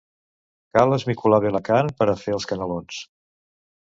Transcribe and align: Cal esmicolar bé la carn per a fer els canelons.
Cal 0.77 0.93
esmicolar 0.95 1.39
bé 1.43 1.51
la 1.55 1.61
carn 1.69 1.93
per 2.01 2.09
a 2.13 2.17
fer 2.21 2.35
els 2.37 2.49
canelons. 2.53 3.03